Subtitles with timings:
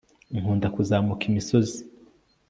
[0.39, 1.77] nkunda kuzamuka imisozi